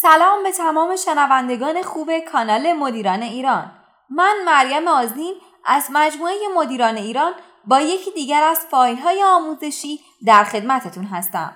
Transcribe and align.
سلام 0.00 0.42
به 0.42 0.52
تمام 0.52 0.96
شنوندگان 0.96 1.82
خوب 1.82 2.18
کانال 2.18 2.72
مدیران 2.72 3.22
ایران 3.22 3.70
من 4.10 4.36
مریم 4.46 4.88
آزین 4.88 5.34
از 5.64 5.88
مجموعه 5.92 6.34
مدیران 6.56 6.96
ایران 6.96 7.32
با 7.64 7.80
یکی 7.80 8.10
دیگر 8.10 8.42
از 8.42 8.66
فایل 8.70 8.98
های 8.98 9.22
آموزشی 9.22 10.00
در 10.26 10.44
خدمتتون 10.44 11.04
هستم 11.04 11.52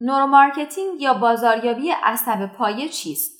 neuromarketing 0.00 1.00
یا 1.00 1.14
بازاریابی 1.14 1.90
عصب 1.90 2.46
پایه 2.46 2.88
چیست؟ 2.88 3.32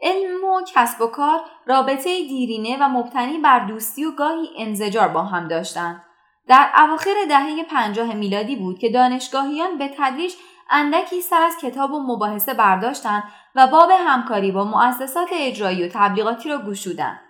علم 0.00 0.44
و 0.44 0.60
کسب 0.74 1.00
و 1.00 1.06
کار 1.06 1.40
رابطه 1.66 2.04
دیرینه 2.04 2.76
و 2.80 2.88
مبتنی 2.88 3.38
بر 3.38 3.66
دوستی 3.66 4.04
و 4.04 4.10
گاهی 4.10 4.48
انزجار 4.58 5.08
با 5.08 5.22
هم 5.22 5.48
داشتند. 5.48 6.04
در 6.48 6.70
اواخر 6.76 7.14
دهه 7.28 7.64
پنجاه 7.64 8.14
میلادی 8.14 8.56
بود 8.56 8.78
که 8.78 8.88
دانشگاهیان 8.88 9.78
به 9.78 9.90
تدریج 9.98 10.34
اندکی 10.70 11.20
سر 11.20 11.42
از 11.42 11.56
کتاب 11.62 11.92
و 11.92 12.02
مباحثه 12.02 12.54
برداشتند 12.54 13.22
و 13.54 13.66
باب 13.66 13.90
همکاری 13.90 14.52
با 14.52 14.64
مؤسسات 14.64 15.28
اجرایی 15.32 15.84
و 15.84 15.90
تبلیغاتی 15.92 16.48
را 16.48 16.58
گشودند. 16.58 17.20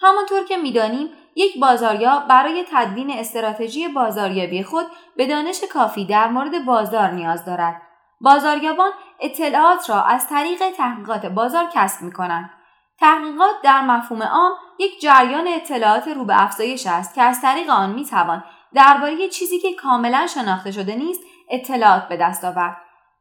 همانطور 0.00 0.44
که 0.44 0.56
می‌دانیم 0.56 1.08
یک 1.36 1.60
بازاریاب 1.60 2.28
برای 2.28 2.64
تدوین 2.72 3.10
استراتژی 3.10 3.88
بازاریابی 3.88 4.62
خود 4.62 4.86
به 5.16 5.26
دانش 5.26 5.60
کافی 5.72 6.06
در 6.06 6.28
مورد 6.28 6.64
بازار 6.64 7.10
نیاز 7.10 7.44
دارد. 7.44 7.82
بازاریابان 8.20 8.90
اطلاعات 9.20 9.90
را 9.90 10.02
از 10.02 10.28
طریق 10.28 10.62
تحقیقات 10.76 11.26
بازار 11.26 11.68
کسب 11.74 12.02
می 12.02 12.12
کنند. 12.12 12.50
تحقیقات 13.00 13.54
در 13.62 13.80
مفهوم 13.80 14.22
عام 14.22 14.52
یک 14.78 15.00
جریان 15.00 15.48
اطلاعات 15.48 16.08
رو 16.08 16.24
به 16.24 16.42
افزایش 16.42 16.86
است 16.86 17.14
که 17.14 17.22
از 17.22 17.40
طریق 17.40 17.70
آن 17.70 17.90
می 17.90 18.04
توان 18.04 18.44
درباره 18.74 19.28
چیزی 19.28 19.58
که 19.58 19.74
کاملا 19.74 20.26
شناخته 20.26 20.70
شده 20.70 20.94
نیست 20.94 21.20
اطلاعات 21.52 22.08
به 22.08 22.16
دست 22.16 22.44
آورد. 22.44 22.76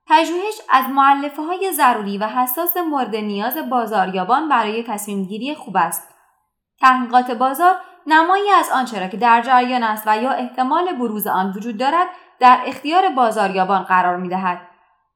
پژوهش 0.08 0.62
از 0.70 0.90
معلفه 0.90 1.42
های 1.42 1.72
ضروری 1.72 2.18
و 2.18 2.26
حساس 2.26 2.78
مورد 2.78 3.16
نیاز 3.16 3.58
بازاریابان 3.70 4.50
برای 4.50 4.84
تصمیم 4.84 5.26
گیری 5.26 5.56
خوب 5.56 5.78
است. 5.78 6.08
تحقیقات 6.80 7.32
بازار 7.32 7.76
نمایی 8.08 8.50
از 8.50 8.70
آنچه 8.74 9.00
را 9.00 9.08
که 9.08 9.18
در 9.18 9.42
جریان 9.42 9.84
است 9.84 10.04
و 10.08 10.18
یا 10.18 10.32
احتمال 10.32 10.94
بروز 10.94 11.28
آن 11.28 11.54
وجود 11.56 11.78
دارد 11.78 12.08
در 12.40 12.62
اختیار 12.66 13.10
بازاریابان 13.10 13.84
قرار 13.84 14.18
می 14.18 14.30
دهد. 14.30 14.62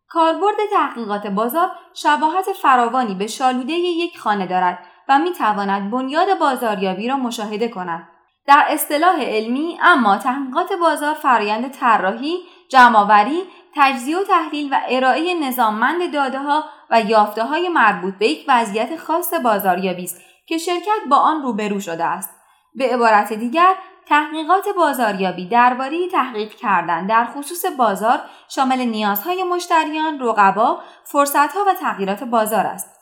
کاربرد 0.08 0.56
تحقیقات 0.72 1.28
بازار 1.28 1.72
شباهت 1.94 2.46
فراوانی 2.62 3.16
به 3.16 3.28
شالوده 3.28 3.74
یک 3.74 4.20
خانه 4.20 4.48
دارد 4.48 4.80
و 5.10 5.20
می 5.20 5.34
تواند 5.34 5.92
بنیاد 5.92 6.40
بازاریابی 6.40 7.08
را 7.08 7.18
مشاهده 7.18 7.68
کند. 7.68 8.08
در 8.48 8.66
اصطلاح 8.70 9.22
علمی 9.22 9.78
اما 9.82 10.18
تحقیقات 10.18 10.74
بازار 10.74 11.14
فرایند 11.14 11.72
طراحی، 11.72 12.38
جمعآوری، 12.70 13.44
تجزیه 13.76 14.18
و 14.18 14.24
تحلیل 14.24 14.74
و 14.74 14.80
ارائه 14.90 15.40
نظاممند 15.40 16.14
داده 16.14 16.40
ها 16.40 16.64
و 16.90 17.02
یافته 17.02 17.44
های 17.44 17.70
مربوط 17.70 18.14
به 18.14 18.28
یک 18.28 18.46
وضعیت 18.48 18.96
خاص 18.96 19.34
بازاریابی 19.34 20.04
است 20.04 20.22
که 20.48 20.58
شرکت 20.58 21.00
با 21.10 21.18
آن 21.18 21.42
روبرو 21.42 21.80
شده 21.80 22.04
است. 22.04 22.30
به 22.76 22.94
عبارت 22.94 23.34
دیگر 23.34 23.76
تحقیقات 24.08 24.66
بازاریابی 24.78 25.48
درباره 25.48 26.10
تحقیق 26.10 26.54
کردن 26.54 27.08
در 27.08 27.26
خصوص 27.26 27.66
بازار 27.78 28.22
شامل 28.50 28.80
نیازهای 28.80 29.44
مشتریان، 29.44 30.20
رقبا، 30.20 30.80
فرصتها 31.04 31.60
و 31.68 31.74
تغییرات 31.74 32.24
بازار 32.24 32.66
است. 32.66 32.96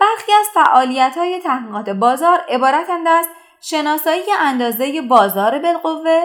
برخی 0.00 0.32
از 0.32 0.46
فعالیت‌های 0.54 1.40
تحقیقات 1.40 1.90
بازار 1.90 2.38
عبارتند 2.48 3.08
از 3.08 3.28
شناسایی 3.62 4.22
اندازه 4.40 5.02
بازار 5.02 5.58
بالقوه، 5.58 6.24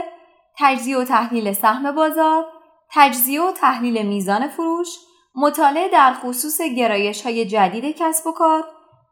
تجزیه 0.57 0.97
و 0.97 1.03
تحلیل 1.03 1.53
سهم 1.53 1.91
بازار، 1.91 2.45
تجزیه 2.91 3.41
و 3.41 3.51
تحلیل 3.51 4.05
میزان 4.05 4.47
فروش، 4.47 4.87
مطالعه 5.35 5.89
در 5.89 6.13
خصوص 6.13 6.61
گرایش 6.61 7.21
های 7.21 7.45
جدید 7.45 7.95
کسب 7.95 8.27
و 8.27 8.31
کار، 8.31 8.63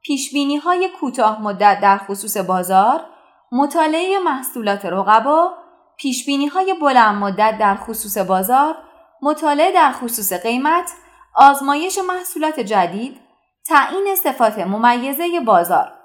پیش 0.03 0.33
های 0.63 0.89
کوتاه 0.99 1.41
مدت 1.41 1.79
در 1.81 1.97
خصوص 1.97 2.37
بازار، 2.37 3.05
مطالعه 3.51 4.19
محصولات 4.19 4.85
رقبا، 4.85 5.53
پیش 5.97 6.29
های 6.53 6.73
بلند 6.81 7.15
مدت 7.15 7.57
در 7.59 7.75
خصوص 7.75 8.17
بازار، 8.17 8.77
مطالعه 9.21 9.71
در 9.71 9.91
خصوص 9.91 10.33
قیمت، 10.33 10.91
آزمایش 11.35 11.99
محصولات 12.07 12.59
جدید، 12.59 13.21
تعیین 13.67 14.15
صفات 14.15 14.59
ممیزه 14.59 15.39
بازار. 15.39 16.02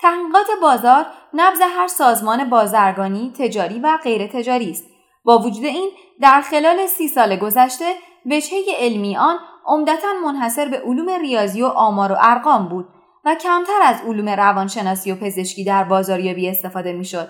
تحقیقات 0.00 0.46
بازار 0.62 1.06
نبض 1.34 1.60
هر 1.76 1.86
سازمان 1.86 2.50
بازرگانی، 2.50 3.32
تجاری 3.38 3.80
و 3.80 3.98
غیر 4.02 4.26
تجاری 4.26 4.70
است. 4.70 4.84
با 5.24 5.38
وجود 5.38 5.64
این 5.64 5.90
در 6.20 6.40
خلال 6.40 6.86
سی 6.86 7.08
سال 7.08 7.36
گذشته 7.36 7.94
وجهه 8.26 8.64
علمی 8.78 9.16
آن 9.16 9.38
عمدتا 9.66 10.08
منحصر 10.24 10.68
به 10.68 10.80
علوم 10.80 11.10
ریاضی 11.10 11.62
و 11.62 11.66
آمار 11.66 12.12
و 12.12 12.16
ارقام 12.20 12.68
بود 12.68 12.88
و 13.24 13.34
کمتر 13.34 13.82
از 13.82 13.96
علوم 14.06 14.28
روانشناسی 14.28 15.12
و 15.12 15.14
پزشکی 15.14 15.64
در 15.64 15.84
بازاریابی 15.84 16.48
استفاده 16.48 16.92
می‌شد. 16.92 17.28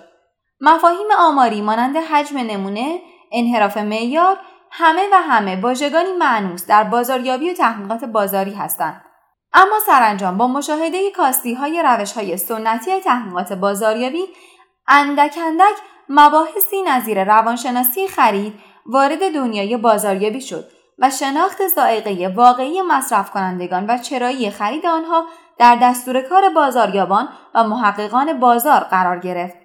مفاهیم 0.60 1.06
آماری 1.18 1.60
مانند 1.60 1.96
حجم 1.96 2.38
نمونه، 2.38 3.00
انحراف 3.32 3.76
معیار 3.76 4.36
همه 4.70 5.02
و 5.12 5.16
همه 5.16 5.60
واژگانی 5.60 6.12
معنوس 6.12 6.66
در 6.66 6.84
بازاریابی 6.84 7.50
و 7.50 7.54
تحقیقات 7.54 8.04
بازاری 8.04 8.54
هستند. 8.54 9.04
اما 9.52 9.78
سرانجام 9.86 10.38
با 10.38 10.46
مشاهده 10.46 11.10
کاستی 11.10 11.54
های 11.54 11.82
روش 11.82 12.12
های 12.12 12.36
سنتی 12.36 13.00
تحقیقات 13.00 13.52
بازاریابی 13.52 14.24
اندک 14.88 15.38
اندک 15.46 15.76
مباحثی 16.08 16.82
نظیر 16.82 17.24
روانشناسی 17.24 18.08
خرید 18.08 18.54
وارد 18.86 19.34
دنیای 19.34 19.76
بازاریابی 19.76 20.40
شد 20.40 20.64
و 20.98 21.10
شناخت 21.10 21.66
زائقه 21.66 22.32
واقعی 22.36 22.82
مصرف 22.82 23.30
کنندگان 23.30 23.86
و 23.86 23.98
چرایی 23.98 24.50
خرید 24.50 24.86
آنها 24.86 25.26
در 25.58 25.78
دستور 25.82 26.20
کار 26.20 26.48
بازاریابان 26.48 27.28
و 27.54 27.64
محققان 27.64 28.40
بازار 28.40 28.80
قرار 28.80 29.18
گرفت. 29.18 29.56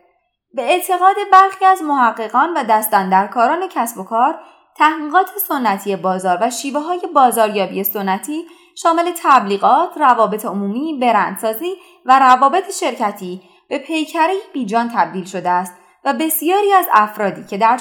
به 0.54 0.62
اعتقاد 0.62 1.16
برخی 1.32 1.66
از 1.66 1.82
محققان 1.82 2.54
و 2.58 2.64
دستندرکاران 2.64 3.68
کسب 3.68 3.98
و 3.98 4.04
کار، 4.04 4.40
تحقیقات 4.78 5.30
سنتی 5.48 5.96
بازار 5.96 6.38
و 6.42 6.50
شیوه 6.50 6.82
های 6.82 7.02
بازاریابی 7.16 7.84
سنتی 7.84 8.46
شامل 8.76 9.12
تبلیغات، 9.24 9.98
روابط 9.98 10.46
عمومی، 10.46 10.98
برندسازی 11.02 11.76
و 12.06 12.20
روابط 12.20 12.72
شرکتی 12.72 13.42
به 13.70 13.80
پیکره 13.80 14.34
بیجان 14.54 14.92
تبدیل 14.96 15.26
شده 15.26 15.50
است 15.50 15.74
و 16.06 16.14
بسیاری 16.14 16.74
از 16.74 16.86
افرادی 16.94 17.44
که 17.44 17.58
در 17.58 17.80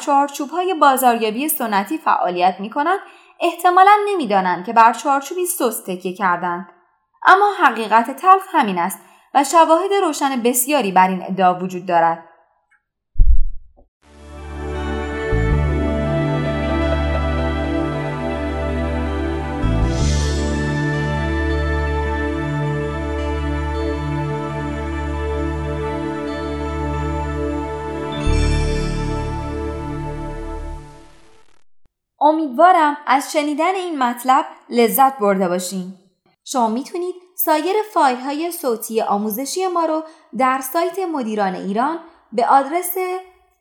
های 0.53 0.75
بازاریابی 0.75 1.49
سنتی 1.49 1.99
فعالیت 1.99 2.57
می 2.61 2.71
کنند 2.71 3.01
احتمالا 3.41 3.97
نمی‌دانند 4.09 4.67
که 4.67 4.73
بر 4.73 4.93
چارچوبی 4.93 5.47
سست 5.47 5.91
کردند. 6.19 6.69
اما 7.27 7.51
حقیقت 7.65 8.17
تلخ 8.17 8.43
همین 8.49 8.79
است 8.79 8.99
و 9.35 9.45
شواهد 9.45 9.93
روشن 9.93 10.43
بسیاری 10.43 10.93
بر 10.93 11.09
این 11.09 11.23
ادعا 11.23 11.55
وجود 11.55 11.87
دارد. 11.87 12.29
امیدوارم 32.33 32.97
از 33.07 33.33
شنیدن 33.33 33.75
این 33.75 33.99
مطلب 33.99 34.47
لذت 34.71 35.19
برده 35.19 35.49
باشین. 35.49 35.95
شما 36.45 36.69
می‌تونید 36.69 37.15
سایر 37.37 37.77
فایل 37.95 38.17
های 38.17 38.53
صوتی 38.53 39.01
آموزشی 39.01 39.67
ما 39.67 39.85
رو 39.85 40.03
در 40.39 40.61
سایت 40.61 40.99
مدیران 40.99 41.55
ایران 41.55 41.99
به 42.33 42.47
آدرس 42.47 42.95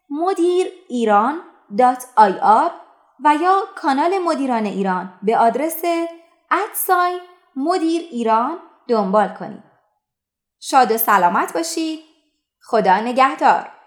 مدیر 0.10 0.68
ایران 0.90 1.42
و 3.24 3.36
یا 3.42 3.64
کانال 3.76 4.18
مدیران 4.18 4.66
ایران 4.66 5.14
به 5.24 5.38
آدرس 5.38 5.82
ادساین 6.52 7.20
مدیر 7.56 8.02
ایران 8.12 8.58
دنبال 8.88 9.28
کنید. 9.28 9.64
شاد 10.60 10.92
و 10.92 10.98
سلامت 10.98 11.54
باشید. 11.54 12.00
خدا 12.62 13.00
نگهدار. 13.00 13.81